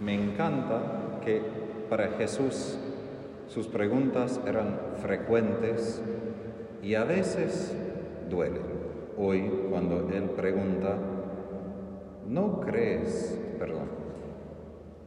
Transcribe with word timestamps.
Me 0.00 0.14
encanta 0.14 1.20
que 1.22 1.42
para 1.90 2.08
Jesús 2.12 2.78
sus 3.48 3.66
preguntas 3.68 4.40
eran 4.46 4.78
frecuentes 5.02 6.02
y 6.82 6.94
a 6.94 7.04
veces 7.04 7.76
duelen. 8.30 8.62
Hoy 9.18 9.42
cuando 9.68 10.08
Él 10.10 10.30
pregunta, 10.30 10.96
¿no 12.26 12.60
crees, 12.60 13.38
perdón, 13.58 13.90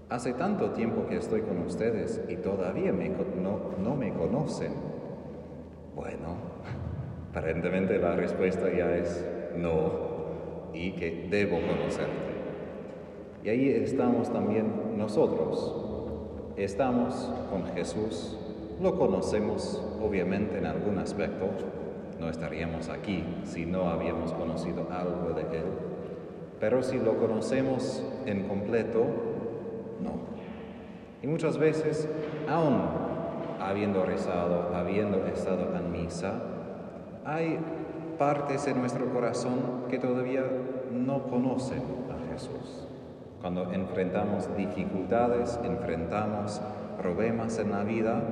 hace 0.10 0.34
tanto 0.34 0.72
tiempo 0.72 1.08
que 1.08 1.18
estoy 1.18 1.42
con 1.42 1.58
ustedes 1.60 2.22
y 2.30 2.36
todavía 2.36 2.92
no, 2.92 3.72
no 3.82 3.96
me 3.96 4.14
conocen? 4.14 4.74
Bueno, 5.96 6.36
aparentemente 7.32 7.98
la 7.98 8.16
respuesta 8.16 8.72
ya 8.72 8.96
es 8.96 9.26
no 9.58 10.14
y 10.72 10.92
que 10.92 11.28
debo 11.32 11.60
conocerte. 11.62 12.33
Y 13.44 13.50
ahí 13.50 13.70
estamos 13.70 14.32
también 14.32 14.98
nosotros. 14.98 15.76
Estamos 16.56 17.30
con 17.50 17.66
Jesús, 17.74 18.38
lo 18.82 18.98
conocemos 18.98 19.84
obviamente 20.02 20.60
en 20.60 20.66
algún 20.66 21.00
aspecto, 21.00 21.48
no 22.20 22.30
estaríamos 22.30 22.90
aquí 22.90 23.24
si 23.44 23.66
no 23.66 23.90
habíamos 23.90 24.34
conocido 24.34 24.88
algo 24.92 25.34
de 25.34 25.42
Él, 25.58 25.66
pero 26.60 26.84
si 26.84 27.00
lo 27.00 27.18
conocemos 27.18 28.04
en 28.26 28.48
completo, 28.48 29.00
no. 30.02 30.12
Y 31.24 31.28
muchas 31.28 31.58
veces, 31.58 32.08
aún 32.48 32.82
habiendo 33.60 34.06
rezado, 34.06 34.76
habiendo 34.76 35.26
estado 35.26 35.76
en 35.76 35.92
misa, 35.92 36.34
hay 37.26 37.58
partes 38.18 38.68
en 38.68 38.80
nuestro 38.80 39.12
corazón 39.12 39.86
que 39.90 39.98
todavía 39.98 40.44
no 40.92 41.24
conocen 41.24 41.82
a 42.12 42.32
Jesús. 42.32 42.83
Cuando 43.44 43.74
enfrentamos 43.74 44.48
dificultades, 44.56 45.60
enfrentamos 45.66 46.62
problemas 46.98 47.60
en 47.60 47.72
la 47.72 47.84
vida, 47.84 48.24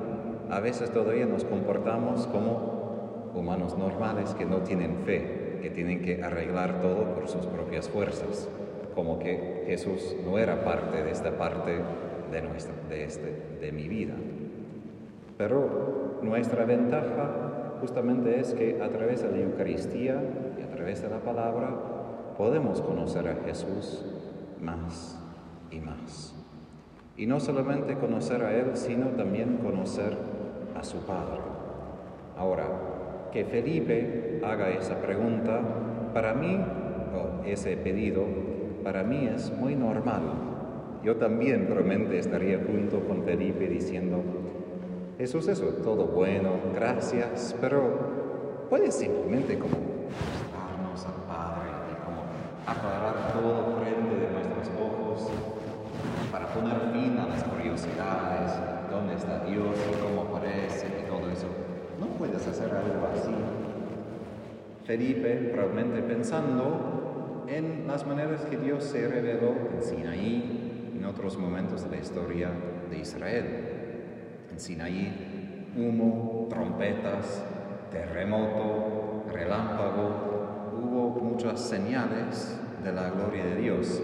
a 0.49 0.61
veces 0.61 0.89
todavía 0.89 1.25
nos 1.25 1.43
comportamos 1.43 2.27
como 2.27 3.31
humanos 3.35 3.77
normales 3.77 4.33
que 4.35 4.45
no 4.45 4.59
tienen 4.59 4.99
fe, 5.03 5.59
que 5.61 5.69
tienen 5.69 6.01
que 6.01 6.23
arreglar 6.23 6.79
todo 6.79 7.13
por 7.13 7.27
sus 7.27 7.45
propias 7.45 7.89
fuerzas, 7.89 8.47
como 8.95 9.19
que 9.19 9.65
Jesús 9.67 10.15
no 10.25 10.37
era 10.37 10.63
parte 10.63 11.03
de 11.03 11.11
esta 11.11 11.37
parte 11.37 11.81
de, 12.31 12.41
nuestra, 12.43 12.73
de, 12.87 13.03
este, 13.03 13.57
de 13.59 13.71
mi 13.73 13.89
vida. 13.89 14.13
Pero 15.37 16.19
nuestra 16.21 16.63
ventaja 16.63 17.73
justamente 17.81 18.39
es 18.39 18.53
que 18.53 18.81
a 18.81 18.87
través 18.87 19.23
de 19.23 19.29
la 19.29 19.39
Eucaristía 19.39 20.23
y 20.57 20.63
a 20.63 20.69
través 20.73 21.01
de 21.01 21.09
la 21.09 21.19
palabra 21.19 21.67
podemos 22.37 22.79
conocer 22.79 23.27
a 23.27 23.35
Jesús 23.45 24.05
más 24.61 25.19
y 25.71 25.79
más. 25.79 26.35
Y 27.17 27.25
no 27.25 27.39
solamente 27.39 27.95
conocer 27.97 28.43
a 28.43 28.53
Él, 28.53 28.71
sino 28.75 29.07
también 29.07 29.57
conocer 29.57 30.17
a 30.75 30.83
su 30.83 30.99
Padre. 30.99 31.41
Ahora, 32.37 32.65
que 33.31 33.45
Felipe 33.45 34.41
haga 34.43 34.69
esa 34.69 34.99
pregunta, 35.01 35.61
para 36.13 36.33
mí, 36.33 36.59
o 37.13 37.45
ese 37.45 37.77
pedido, 37.77 38.23
para 38.83 39.03
mí 39.03 39.27
es 39.27 39.51
muy 39.57 39.75
normal. 39.75 40.21
Yo 41.03 41.15
también 41.15 41.65
probablemente 41.65 42.19
estaría 42.19 42.59
junto 42.59 42.99
con 43.07 43.23
Felipe 43.23 43.67
diciendo, 43.67 44.21
Jesús, 45.17 45.47
eso 45.47 45.65
todo 45.83 46.07
bueno, 46.07 46.51
gracias, 46.73 47.55
pero 47.59 48.67
puedes 48.69 48.95
simplemente 48.95 49.57
como 49.57 49.77
mostrarnos 49.77 51.05
al 51.05 51.23
Padre 51.27 51.69
y 51.91 52.05
como 52.05 52.21
aclarar 52.65 53.33
todo 53.33 53.77
frente 53.81 54.15
de 54.15 54.31
nuestros 54.31 54.69
ojos 54.79 55.29
para 56.31 56.47
poner 56.47 56.75
fin 56.93 57.17
a 57.17 57.27
las 57.27 57.43
curiosidades, 57.43 58.51
dónde 58.89 59.15
está 59.15 59.43
Dios 59.45 59.75
y 59.75 60.01
cómo 60.01 60.21
aparece 60.29 60.87
y 60.87 61.09
todo 61.09 61.29
eso. 61.29 61.47
No 61.99 62.07
puedes 62.17 62.47
algo 62.65 63.07
así. 63.13 63.31
Felipe, 64.85 65.51
probablemente 65.53 66.01
pensando 66.01 67.45
en 67.47 67.87
las 67.87 68.05
maneras 68.05 68.45
que 68.45 68.57
Dios 68.57 68.83
se 68.83 69.07
reveló 69.07 69.53
en 69.73 69.83
Sinaí, 69.83 70.93
en 70.97 71.05
otros 71.05 71.37
momentos 71.37 71.83
de 71.83 71.95
la 71.95 72.01
historia 72.01 72.49
de 72.89 72.97
Israel. 72.97 73.45
En 74.51 74.59
Sinaí, 74.59 75.71
humo, 75.77 76.47
trompetas, 76.49 77.43
terremoto, 77.91 79.23
relámpago, 79.31 80.71
hubo 80.81 81.09
muchas 81.21 81.59
señales 81.59 82.57
de 82.83 82.91
la 82.91 83.09
gloria 83.09 83.45
de 83.45 83.55
Dios. 83.55 84.01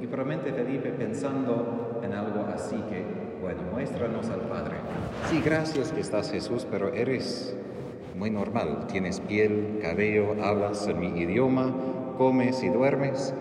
Y 0.00 0.06
probablemente 0.06 0.52
Felipe 0.52 0.90
pensando 0.90 2.00
en 2.02 2.12
algo 2.12 2.46
así 2.52 2.76
que, 2.88 3.04
bueno, 3.40 3.62
muéstranos 3.72 4.28
al 4.30 4.42
Padre. 4.42 4.76
Sí, 5.28 5.40
gracias 5.44 5.92
que 5.92 6.00
estás 6.00 6.30
Jesús, 6.30 6.66
pero 6.70 6.92
eres 6.92 7.56
muy 8.18 8.30
normal. 8.30 8.86
Tienes 8.90 9.20
piel, 9.20 9.78
cabello, 9.80 10.34
hablas 10.42 10.86
en 10.88 10.98
mi 10.98 11.20
idioma, 11.20 11.72
comes 12.18 12.62
y 12.62 12.68
duermes. 12.68 13.32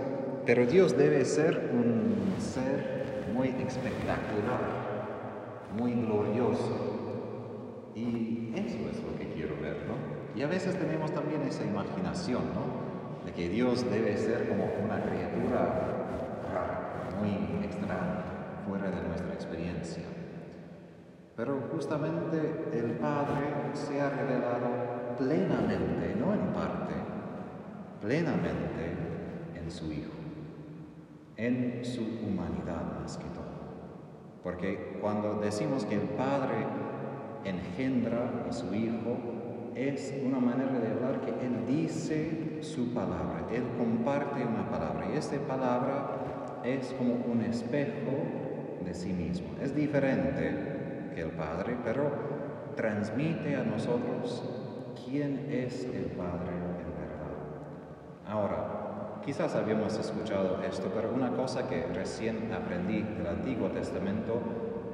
Pero 0.45 0.65
Dios 0.65 0.97
debe 0.97 1.25
ser 1.25 1.71
un 1.73 2.35
ser 2.39 3.25
muy 3.33 3.49
espectacular 3.49 4.87
muy 5.77 5.93
glorioso. 5.93 6.95
Y 7.95 8.53
eso 8.55 8.77
es 8.91 9.03
lo 9.03 9.17
que 9.17 9.27
quiero 9.33 9.55
ver, 9.61 9.77
¿no? 9.87 9.95
Y 10.39 10.43
a 10.43 10.47
veces 10.47 10.77
tenemos 10.77 11.11
también 11.11 11.41
esa 11.43 11.63
imaginación, 11.63 12.43
¿no? 12.53 13.25
De 13.25 13.31
que 13.31 13.49
Dios 13.49 13.89
debe 13.89 14.15
ser 14.17 14.47
como 14.47 14.65
una 14.83 15.01
criatura 15.01 15.93
rara, 16.53 17.09
muy 17.19 17.65
extraña, 17.65 18.23
fuera 18.67 18.89
de 18.89 19.07
nuestra 19.07 19.33
experiencia. 19.33 20.03
Pero 21.37 21.61
justamente 21.71 22.65
el 22.73 22.93
Padre 22.93 23.45
se 23.73 24.01
ha 24.01 24.09
revelado 24.09 25.15
plenamente, 25.19 26.15
no 26.19 26.33
en 26.33 26.47
parte, 26.51 26.95
plenamente 28.01 28.95
en 29.53 29.69
su 29.69 29.91
Hijo, 29.91 30.17
en 31.35 31.85
su 31.85 32.01
humanidad 32.01 32.99
más 32.99 33.17
que 33.17 33.25
todo. 33.25 33.45
Porque 34.41 34.97
cuando 34.99 35.35
decimos 35.35 35.85
que 35.85 35.93
el 35.93 36.09
Padre 36.09 36.55
engendra 37.45 38.45
a 38.49 38.51
su 38.51 38.73
Hijo, 38.73 39.17
es 39.75 40.15
una 40.25 40.39
manera 40.39 40.79
de 40.79 40.91
hablar 40.91 41.21
que 41.21 41.29
Él 41.45 41.67
dice 41.67 42.63
su 42.63 42.95
palabra, 42.95 43.45
Él 43.53 43.61
comparte 43.77 44.43
una 44.43 44.67
palabra. 44.71 45.07
Y 45.13 45.17
esta 45.17 45.37
palabra 45.41 46.61
es 46.63 46.93
como 46.93 47.13
un 47.31 47.41
espejo 47.41 48.23
de 48.83 48.93
sí 48.95 49.13
mismo. 49.13 49.49
Es 49.61 49.75
diferente 49.75 50.76
el 51.21 51.29
Padre, 51.31 51.77
pero 51.83 52.11
transmite 52.75 53.55
a 53.55 53.63
nosotros 53.63 54.43
quién 55.05 55.47
es 55.51 55.85
el 55.85 56.05
Padre 56.15 56.53
en 56.53 56.91
verdad. 56.95 58.27
Ahora, 58.27 58.77
Quizás 59.27 59.55
habíamos 59.55 59.99
escuchado 59.99 60.61
esto, 60.63 60.89
pero 60.95 61.13
una 61.13 61.31
cosa 61.31 61.67
que 61.67 61.85
recién 61.87 62.49
aprendí 62.53 63.01
del 63.01 63.27
Antiguo 63.27 63.67
Testamento 63.71 64.39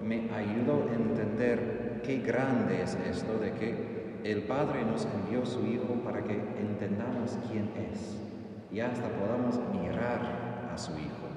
me 0.01 0.28
ayudó 0.33 0.89
a 0.89 0.95
entender 0.95 2.01
qué 2.03 2.17
grande 2.17 2.81
es 2.81 2.97
esto 3.07 3.38
de 3.38 3.51
que 3.51 3.75
el 4.23 4.41
Padre 4.41 4.85
nos 4.85 5.06
envió 5.06 5.45
su 5.45 5.63
Hijo 5.67 6.01
para 6.03 6.23
que 6.23 6.33
entendamos 6.33 7.38
quién 7.47 7.69
es 7.91 8.17
y 8.72 8.79
hasta 8.79 9.07
podamos 9.09 9.59
mirar 9.72 10.72
a 10.73 10.78
su 10.79 10.94
Hijo. 10.94 11.29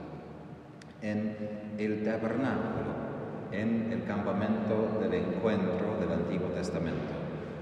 En 1.02 1.36
el 1.76 2.02
tabernáculo, 2.02 3.05
en 3.52 3.92
el 3.92 4.04
campamento 4.04 4.98
del 5.00 5.14
encuentro 5.14 5.96
del 6.00 6.12
Antiguo 6.12 6.48
Testamento, 6.48 7.14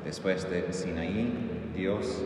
después 0.04 0.48
de 0.50 0.72
Sinaí, 0.72 1.72
Dios 1.74 2.24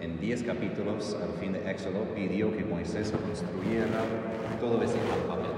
en 0.00 0.20
diez 0.20 0.42
capítulos 0.42 1.16
al 1.22 1.38
fin 1.40 1.52
de 1.54 1.70
Éxodo 1.70 2.04
pidió 2.14 2.54
que 2.54 2.62
Moisés 2.64 3.10
construyera 3.10 4.04
todo 4.60 4.82
ese 4.82 4.98
campamento. 4.98 5.54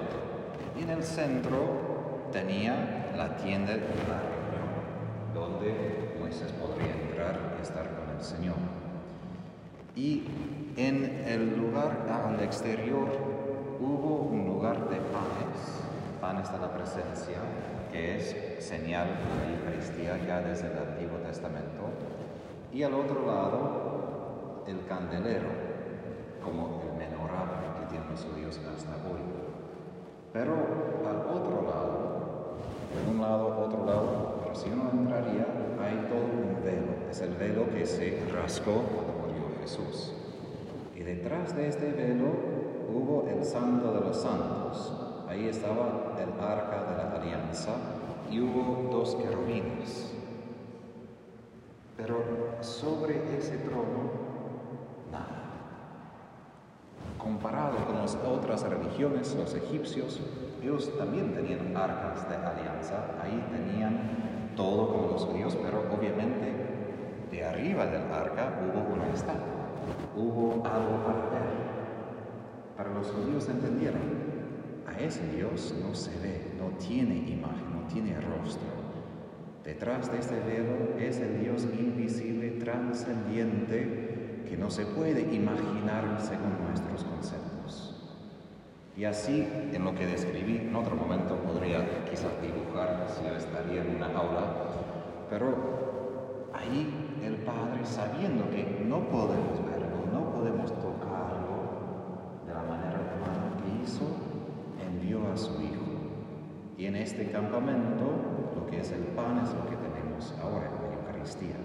Y 0.78 0.84
en 0.84 0.90
el 0.90 1.02
centro 1.02 2.28
tenía 2.32 3.12
la 3.16 3.36
tienda 3.36 3.72
de 3.72 3.80
la 3.80 4.20
reunión, 4.22 5.34
donde 5.34 6.14
Moisés 6.20 6.52
podría 6.52 6.92
entrar 6.92 7.56
y 7.58 7.62
estar 7.62 7.90
con 7.96 8.16
el 8.16 8.22
Señor. 8.22 8.54
Y 9.96 10.24
en 10.76 11.24
el 11.26 11.56
lugar 11.56 12.06
al 12.08 12.40
exterior 12.40 13.08
hubo 13.80 14.28
un 14.30 14.46
lugar 14.46 14.88
de 14.90 14.96
panes, 14.96 15.75
panes 16.26 16.50
de 16.50 16.58
la 16.58 16.72
presencia, 16.72 17.38
que 17.92 18.16
es 18.16 18.34
señal 18.58 19.06
de 19.06 19.46
la 19.46 19.58
Eucaristía 19.58 20.18
ya 20.26 20.40
desde 20.40 20.66
el 20.72 20.78
Antiguo 20.78 21.18
Testamento. 21.18 21.86
Y 22.72 22.82
al 22.82 22.94
otro 22.94 23.24
lado 23.24 24.64
el 24.66 24.84
candelero 24.86 25.50
como 26.42 26.82
el 26.82 26.98
menorá 26.98 27.78
que 27.78 27.86
tiene 27.90 28.06
nuestro 28.06 28.32
Dios 28.34 28.58
hasta 28.58 28.90
hoy. 29.06 29.22
Pero 30.32 30.54
al 31.06 31.18
otro 31.30 31.62
lado, 31.62 32.58
de 32.92 33.08
un 33.08 33.20
lado, 33.20 33.58
otro 33.64 33.86
lado, 33.86 34.40
pero 34.42 34.54
si 34.56 34.68
uno 34.70 34.90
entraría, 34.92 35.46
hay 35.80 36.08
todo 36.10 36.26
un 36.26 36.60
velo. 36.64 37.08
Es 37.08 37.20
el 37.20 37.34
velo 37.34 37.70
que 37.70 37.86
se 37.86 38.20
rascó 38.34 38.82
cuando 38.82 39.12
murió 39.28 39.44
Jesús. 39.60 40.12
Y 40.96 41.04
detrás 41.04 41.54
de 41.54 41.68
este 41.68 41.92
velo 41.92 42.26
hubo 42.92 43.28
el 43.28 43.44
santo 43.44 43.92
de 43.92 44.00
los 44.00 44.16
santos, 44.16 44.95
ahí 45.28 45.48
estaba 45.48 46.14
el 46.18 46.40
arca 46.40 46.84
de 46.90 46.96
la 46.96 47.16
alianza 47.16 47.72
y 48.30 48.40
hubo 48.40 48.88
dos 48.90 49.14
querubines. 49.16 50.14
Pero 51.96 52.22
sobre 52.60 53.36
ese 53.38 53.56
trono, 53.58 54.10
nada. 55.10 55.52
Comparado 57.18 57.76
con 57.86 57.96
las 57.96 58.14
otras 58.16 58.62
religiones, 58.62 59.34
los 59.34 59.54
egipcios, 59.54 60.20
ellos 60.62 60.90
también 60.98 61.32
tenían 61.32 61.76
arcas 61.76 62.28
de 62.28 62.36
alianza, 62.36 63.06
ahí 63.22 63.44
tenían 63.50 64.52
todo 64.56 64.88
como 64.88 65.12
los 65.12 65.24
judíos, 65.24 65.56
pero 65.62 65.84
obviamente 65.96 66.52
de 67.30 67.44
arriba 67.44 67.86
del 67.86 68.12
arca 68.12 68.60
hubo 68.62 68.94
una 68.94 69.08
estatua, 69.12 69.68
hubo 70.16 70.66
algo 70.66 71.04
para 71.04 71.30
ver. 71.30 71.66
Para 72.76 72.90
los 72.90 73.10
judíos 73.10 73.48
entendieron, 73.48 74.25
a 75.06 75.08
ese 75.08 75.24
Dios 75.36 75.72
no 75.80 75.94
se 75.94 76.10
ve, 76.18 76.50
no 76.58 76.76
tiene 76.78 77.14
imagen, 77.14 77.70
no 77.72 77.86
tiene 77.86 78.20
rostro. 78.20 78.66
Detrás 79.64 80.10
de 80.10 80.18
este 80.18 80.34
velo 80.40 80.98
es 80.98 81.20
el 81.20 81.42
Dios 81.42 81.64
invisible, 81.78 82.50
trascendiente, 82.58 84.42
que 84.48 84.56
no 84.56 84.68
se 84.68 84.84
puede 84.84 85.22
imaginar 85.32 86.18
según 86.20 86.58
nuestros 86.66 87.04
conceptos. 87.04 88.16
Y 88.96 89.04
así, 89.04 89.46
en 89.72 89.84
lo 89.84 89.94
que 89.94 90.06
describí, 90.06 90.56
en 90.56 90.74
otro 90.74 90.96
momento 90.96 91.36
podría 91.36 92.04
quizás 92.10 92.32
dibujar 92.42 93.06
si 93.08 93.24
yo 93.24 93.36
estaría 93.36 93.82
en 93.82 93.96
una 93.96 94.06
aula, 94.06 94.54
pero 95.30 96.50
ahí 96.52 97.20
el 97.22 97.36
Padre, 97.36 97.84
sabiendo 97.84 98.50
que 98.50 98.84
no 98.84 99.08
podemos 99.08 99.64
verlo, 99.64 100.06
no 100.12 100.32
podemos 100.32 100.72
tocarlo 100.80 101.46
de 102.44 102.54
la 102.54 102.62
manera 102.62 102.98
humana 102.98 103.56
que 103.62 103.84
hizo, 103.84 104.04
envió 104.86 105.20
su 105.36 105.52
Hijo. 105.60 105.86
Y 106.78 106.86
en 106.86 106.96
este 106.96 107.30
campamento 107.30 108.04
lo 108.54 108.66
que 108.66 108.80
es 108.80 108.90
el 108.92 109.04
pan 109.14 109.38
es 109.38 109.52
lo 109.54 109.66
que 109.68 109.76
tenemos 109.76 110.34
ahora 110.42 110.66
en 110.66 110.90
la 110.90 110.96
Eucaristía. 110.96 111.56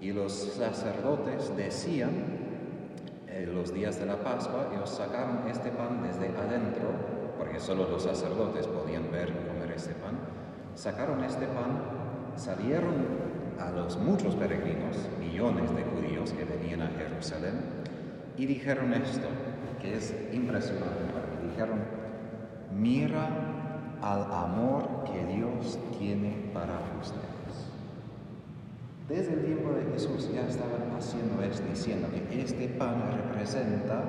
Y 0.00 0.12
los 0.12 0.32
sacerdotes 0.32 1.56
decían, 1.56 2.10
eh, 3.28 3.50
los 3.52 3.72
días 3.72 3.98
de 3.98 4.06
la 4.06 4.22
Pascua, 4.22 4.68
ellos 4.72 4.90
sacaron 4.90 5.48
este 5.48 5.70
pan 5.70 6.02
desde 6.02 6.28
adentro, 6.36 6.88
porque 7.38 7.58
solo 7.58 7.88
los 7.88 8.02
sacerdotes 8.02 8.66
podían 8.66 9.10
ver 9.10 9.30
y 9.30 9.48
comer 9.48 9.72
este 9.74 9.94
pan, 9.94 10.18
sacaron 10.74 11.24
este 11.24 11.46
pan, 11.46 11.80
salieron 12.36 12.94
a 13.58 13.70
los 13.70 13.96
muchos 13.96 14.34
peregrinos, 14.34 15.08
millones 15.18 15.74
de 15.74 15.82
judíos 15.84 16.32
que 16.32 16.44
venían 16.44 16.82
a 16.82 16.88
Jerusalén, 16.88 17.60
y 18.36 18.46
dijeron 18.46 18.92
esto, 18.94 19.28
que 19.80 19.96
es 19.96 20.14
impresionante 20.32 21.04
para 21.12 21.26
mí, 21.26 21.50
dijeron, 21.50 22.03
mira 22.74 23.28
al 24.02 24.22
amor 24.32 25.04
que 25.04 25.24
Dios 25.32 25.78
tiene 25.98 26.50
para 26.52 26.74
ustedes. 27.00 27.24
Desde 29.08 29.34
el 29.34 29.44
tiempo 29.44 29.70
de 29.72 29.84
Jesús 29.92 30.30
ya 30.32 30.46
estaban 30.46 30.90
haciendo 30.96 31.42
esto, 31.42 31.66
diciendo 31.68 32.08
que 32.10 32.40
este 32.40 32.68
pan 32.68 33.02
representa 33.12 34.02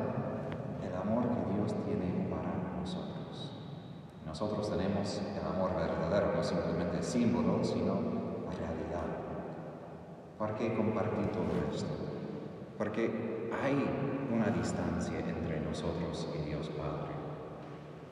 el 0.85 0.95
amor 0.95 1.23
que 1.23 1.53
Dios 1.55 1.75
tiene 1.85 2.27
para 2.29 2.79
nosotros. 2.79 3.51
Nosotros 4.25 4.69
tenemos 4.69 5.21
el 5.37 5.45
amor 5.45 5.75
verdadero, 5.75 6.33
no 6.35 6.43
simplemente 6.43 7.03
símbolo, 7.03 7.63
sino 7.63 7.93
realidad. 8.57 9.07
¿Por 10.37 10.55
qué 10.55 10.73
compartir 10.75 11.27
todo 11.31 11.45
esto? 11.73 11.93
Porque 12.77 13.49
hay 13.63 13.85
una 14.33 14.47
distancia 14.47 15.19
entre 15.19 15.61
nosotros 15.61 16.27
y 16.37 16.49
Dios 16.49 16.69
Padre 16.69 17.24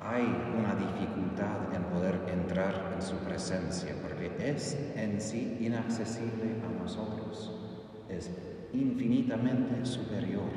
hay 0.06 0.24
una 0.58 0.76
dificultad 0.76 1.74
en 1.74 1.84
poder 1.84 2.20
entrar 2.28 2.92
en 2.94 3.02
su 3.02 3.16
presencia, 3.18 3.96
porque 4.02 4.32
es 4.38 4.78
en 4.96 5.22
sí 5.22 5.58
inaccesible 5.62 6.58
a 6.66 6.82
nosotros, 6.82 7.52
es 8.10 8.30
infinitamente 8.74 9.86
superior. 9.86 10.50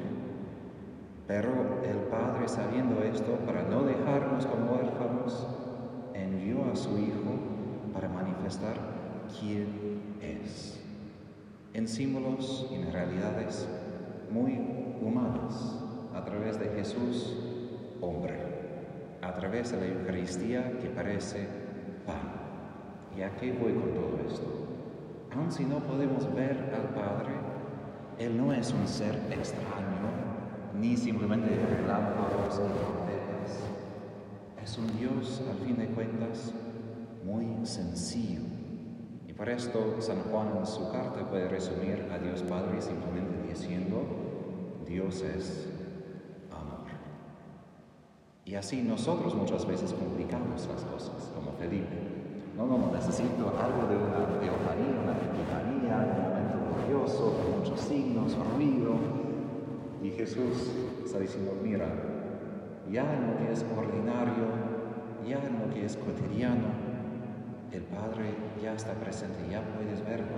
Pero 1.28 1.82
el 1.84 1.98
Padre, 2.08 2.48
sabiendo 2.48 3.02
esto, 3.02 3.38
para 3.46 3.62
no 3.62 3.82
dejarnos 3.82 4.46
como 4.46 4.72
huérfanos, 4.72 5.46
envió 6.14 6.64
a 6.70 6.76
su 6.76 6.98
Hijo 6.98 7.38
para 7.92 8.08
manifestar 8.08 8.76
quién 9.38 10.18
es, 10.20 10.80
en 11.72 11.86
símbolos 11.86 12.68
y 12.70 12.76
en 12.76 12.92
realidades 12.92 13.68
muy 14.30 14.58
humanas, 15.00 15.82
a 16.14 16.24
través 16.24 16.58
de 16.58 16.68
Jesús, 16.70 17.36
hombre 18.00 18.55
a 19.26 19.34
través 19.34 19.72
de 19.72 19.80
la 19.80 19.86
Eucaristía 19.86 20.78
que 20.78 20.88
parece 20.88 21.48
pan. 22.06 22.30
¿Y 23.16 23.22
a 23.22 23.34
qué 23.36 23.52
voy 23.52 23.72
con 23.72 23.92
todo 23.92 24.20
esto? 24.28 24.66
Aun 25.34 25.50
si 25.50 25.64
no 25.64 25.80
podemos 25.80 26.32
ver 26.32 26.72
al 26.72 26.94
Padre, 26.94 27.34
Él 28.18 28.36
no 28.36 28.52
es 28.52 28.72
un 28.72 28.86
ser 28.86 29.14
extraño, 29.30 30.06
ni 30.78 30.96
simplemente 30.96 31.48
relámpagos 31.48 32.54
y 32.54 32.78
trompetas. 32.78 33.64
Es 34.62 34.78
un 34.78 34.96
Dios, 34.96 35.42
al 35.50 35.66
fin 35.66 35.76
de 35.76 35.86
cuentas, 35.86 36.52
muy 37.24 37.66
sencillo. 37.66 38.42
Y 39.26 39.32
por 39.32 39.48
esto 39.48 39.96
San 40.00 40.20
Juan 40.30 40.56
en 40.58 40.66
su 40.66 40.90
carta 40.92 41.28
puede 41.28 41.48
resumir 41.48 42.06
a 42.12 42.18
Dios 42.18 42.42
Padre 42.42 42.80
simplemente 42.80 43.48
diciendo, 43.48 44.04
Dios 44.86 45.22
es 45.22 45.68
y 48.46 48.54
así 48.54 48.80
nosotros 48.80 49.34
muchas 49.34 49.66
veces 49.66 49.92
complicamos 49.92 50.68
las 50.68 50.84
cosas, 50.84 51.32
como 51.34 51.50
Felipe. 51.58 51.96
No, 52.56 52.64
no, 52.64 52.92
necesito 52.92 53.52
algo 53.58 53.88
de 53.88 53.96
una 53.96 54.38
teofanía, 54.38 55.02
una 55.02 55.18
epifanía, 55.18 56.14
un 56.14 56.22
momento 56.22 56.58
glorioso, 56.76 57.36
con 57.42 57.58
muchos 57.58 57.80
signos, 57.80 58.36
ruido. 58.54 58.94
Y 60.00 60.10
Jesús 60.10 60.70
está 61.04 61.18
diciendo, 61.18 61.54
mira, 61.60 61.86
ya 62.88 63.02
en 63.02 63.26
lo 63.26 63.36
que 63.36 63.52
es 63.52 63.66
ordinario, 63.76 64.46
ya 65.28 65.44
en 65.44 65.58
lo 65.58 65.74
que 65.74 65.84
es 65.84 65.96
cotidiano, 65.96 66.68
el 67.72 67.82
Padre 67.82 68.32
ya 68.62 68.74
está 68.74 68.92
presente, 68.92 69.38
ya 69.50 69.60
puedes 69.74 70.06
verlo, 70.06 70.36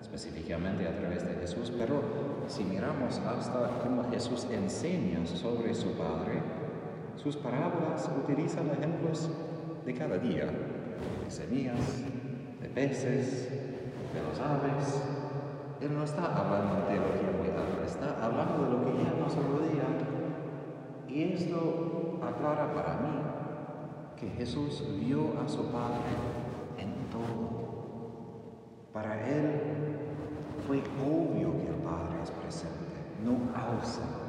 específicamente 0.00 0.86
a 0.86 0.96
través 0.96 1.26
de 1.26 1.34
Jesús, 1.34 1.72
pero 1.76 2.00
si 2.46 2.62
miramos 2.62 3.18
hasta 3.18 3.80
cómo 3.82 4.08
Jesús 4.08 4.46
enseña 4.52 5.26
sobre 5.26 5.74
su 5.74 5.90
Padre, 5.94 6.63
sus 7.24 7.36
parábolas 7.38 8.10
utilizan 8.22 8.68
ejemplos 8.68 9.30
de 9.86 9.94
cada 9.94 10.18
día, 10.18 10.44
de 10.44 11.30
semillas, 11.30 12.04
de 12.60 12.68
peces, 12.68 13.48
de 13.48 14.22
los 14.28 14.38
aves. 14.38 15.02
Él 15.80 15.94
no 15.94 16.04
está 16.04 16.26
hablando 16.36 16.76
de 16.76 16.82
teología 16.82 17.30
muy 17.38 17.48
alta, 17.48 17.86
está 17.86 18.22
hablando 18.22 18.64
de 18.64 18.70
lo 18.72 18.84
que 18.84 19.04
ya 19.04 19.14
nos 19.18 19.34
rodea. 19.36 19.84
Y 21.08 21.32
esto 21.32 22.20
aclara 22.22 22.74
para 22.74 22.96
mí 22.98 23.22
que 24.16 24.28
Jesús 24.28 24.84
vio 25.00 25.40
a 25.42 25.48
su 25.48 25.72
Padre 25.72 26.04
en 26.76 26.92
todo. 27.10 27.64
Para 28.92 29.26
él 29.26 29.60
fue 30.66 30.82
obvio 31.02 31.52
que 31.56 31.68
el 31.68 31.76
Padre 31.76 32.22
es 32.22 32.30
presente, 32.30 32.96
no 33.24 33.38
ausente. 33.58 34.23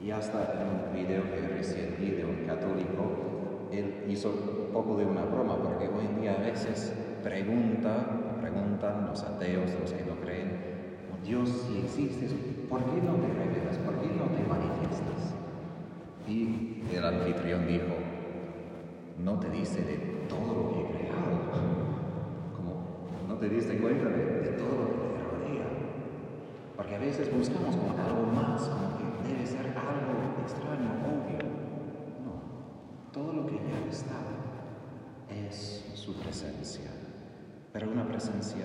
Y 0.00 0.10
hasta 0.10 0.54
en 0.54 0.68
un 0.68 0.94
video 0.94 1.22
que 1.24 1.54
recién 1.54 1.96
vi 1.98 2.10
de 2.10 2.24
un 2.24 2.46
católico, 2.46 3.68
él 3.72 4.04
hizo 4.08 4.30
un 4.30 4.72
poco 4.72 4.96
de 4.96 5.04
una 5.04 5.24
broma, 5.24 5.56
porque 5.62 5.88
hoy 5.88 6.06
en 6.06 6.20
día 6.20 6.34
a 6.34 6.42
veces 6.42 6.94
pregunta, 7.22 8.06
preguntan 8.40 9.06
los 9.06 9.22
ateos, 9.22 9.70
los 9.80 9.92
que 9.92 10.04
no 10.04 10.14
creen, 10.20 10.68
Dios, 11.24 11.48
si 11.66 11.78
existes, 11.78 12.32
¿por 12.70 12.80
qué 12.84 13.02
no 13.02 13.16
te 13.16 13.28
revelas? 13.28 13.76
¿Por 13.84 13.96
qué 14.00 14.06
no 14.06 14.24
te 14.34 14.42
manifiestas? 14.48 15.34
Y 16.26 16.82
el 16.94 17.04
anfitrión 17.04 17.66
dijo, 17.66 17.96
no 19.18 19.38
te 19.38 19.50
dice 19.50 19.82
de 19.82 19.96
todo 20.28 20.54
lo 20.54 20.70
que 20.70 20.80
he 20.80 20.98
creado, 21.00 21.26
como 22.56 23.28
no 23.28 23.34
te 23.34 23.48
diste 23.48 23.78
cuenta 23.78 24.08
de, 24.08 24.24
de 24.24 24.48
todo 24.52 24.68
lo 24.68 24.86
que 24.86 24.98
te 24.98 25.24
rodea. 25.24 25.66
Porque 26.76 26.94
a 26.94 26.98
veces 26.98 27.36
buscamos 27.36 27.76
algo 27.76 28.32
más, 28.32 28.70
debe 29.28 29.46
ser 29.46 29.66
algo 29.66 30.40
extraño, 30.42 30.90
obvio. 31.04 31.38
No, 32.24 33.12
todo 33.12 33.32
lo 33.32 33.46
que 33.46 33.56
ya 33.56 33.90
está 33.90 34.20
es 35.46 35.90
su 35.94 36.14
presencia, 36.14 36.90
pero 37.72 37.90
una 37.90 38.06
presencia 38.06 38.64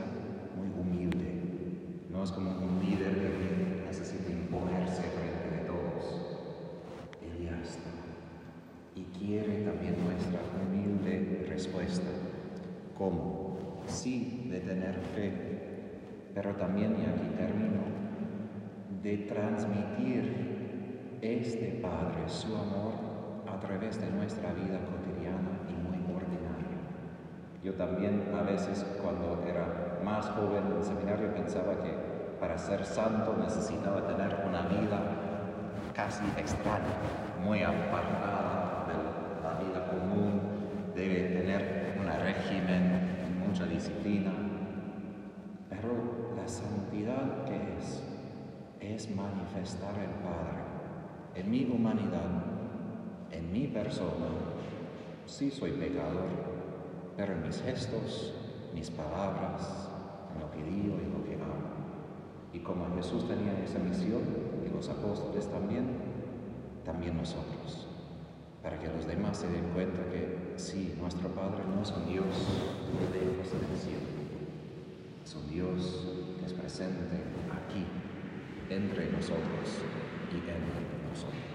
muy 0.56 0.70
humilde. 0.70 1.42
No 2.10 2.24
es 2.24 2.32
como 2.32 2.52
un 2.52 2.80
líder 2.80 3.14
que 3.14 3.84
necesita 3.86 4.32
imponerse 4.32 5.02
frente 5.02 5.58
de 5.58 5.68
todos. 5.68 6.44
Él 7.22 7.46
ya 7.46 7.60
está 7.62 7.90
y 8.96 9.04
quiere 9.18 9.64
también 9.64 9.96
nuestra 10.06 10.40
humilde 10.62 11.46
respuesta. 11.50 12.10
¿Cómo? 12.98 13.58
Sí, 13.88 14.48
de 14.50 14.60
tener 14.60 14.96
fe, 15.16 15.34
pero 16.34 16.56
también, 16.56 16.92
y 16.92 17.06
aquí 17.06 17.36
termino, 17.36 17.82
de 19.02 19.18
transmitir 19.18 20.53
este 21.24 21.80
Padre 21.82 22.28
su 22.28 22.54
amor 22.54 22.92
a 23.48 23.58
través 23.58 24.00
de 24.02 24.12
nuestra 24.12 24.52
vida 24.52 24.78
cotidiana 24.84 25.56
y 25.70 25.74
muy 25.74 26.14
ordinaria. 26.14 26.78
Yo 27.64 27.76
también 27.76 28.30
a 28.38 28.42
veces 28.42 28.86
cuando 29.02 29.42
era 29.48 30.02
más 30.04 30.28
joven 30.32 30.66
en 30.70 30.78
el 30.78 30.84
seminario 30.84 31.34
pensaba 31.34 31.82
que 31.82 31.94
para 32.42 32.58
ser 32.58 32.84
santo 32.84 33.38
necesitaba 33.40 34.06
tener 34.06 34.44
una 34.46 34.64
vida 34.64 35.00
casi 35.94 36.26
extraña, 36.38 36.98
muy 37.42 37.64
apartada 37.64 38.86
de 38.88 39.44
la 39.44 39.60
vida 39.64 39.88
común, 39.88 40.42
debe 40.94 41.40
tener 41.40 41.96
un 42.02 42.08
régimen, 42.22 43.38
mucha 43.48 43.66
disciplina. 43.66 44.32
Pero 45.70 46.34
la 46.36 46.48
santidad 46.50 47.46
que 47.46 47.78
es, 47.78 48.04
es 48.82 49.16
manifestar 49.16 49.96
el 50.00 50.10
Padre 50.22 50.73
en 51.36 51.50
mi 51.50 51.66
humanidad, 51.66 52.44
en 53.32 53.52
mi 53.52 53.68
persona. 53.68 54.28
Sí 55.26 55.50
soy 55.50 55.72
pecador, 55.72 56.28
pero 57.18 57.34
en 57.34 57.44
mis 57.44 57.62
gestos, 57.62 58.34
mis 58.74 58.90
palabras, 58.92 59.90
en 60.34 60.42
lo 60.42 60.52
que 60.52 60.64
digo 60.64 60.98
y 61.02 61.12
lo 61.12 61.24
que 61.24 61.36
hago. 61.36 61.74
Y 62.54 62.60
como 62.60 62.96
Jesús 62.96 63.28
tenía 63.28 63.58
esa 63.64 63.80
misión, 63.80 64.22
y 64.66 64.70
los 64.70 64.90
apóstoles 64.90 65.48
también, 65.48 65.88
también 66.86 67.18
nosotros, 67.18 67.88
para 68.62 68.78
que 68.78 68.88
los 68.88 69.08
demás 69.08 69.38
se 69.38 69.48
den 69.48 69.70
cuenta 69.74 70.06
que 70.12 70.54
sí, 70.58 70.96
nuestro 71.00 71.30
Padre 71.30 71.64
no 71.74 71.82
es 71.82 71.92
un 71.92 72.06
Dios 72.06 72.26
de 73.00 73.20
lejos 73.20 73.52
del 73.52 73.78
cielo, 73.80 74.08
es 75.24 75.36
un 75.36 75.50
Dios 75.50 76.06
que 76.40 76.46
es 76.46 76.54
presente 76.54 77.24
aquí, 77.52 77.86
entre 78.70 79.12
nosotros 79.12 79.82
y 80.32 80.38
en 80.38 81.03
nosotros. 81.14 81.53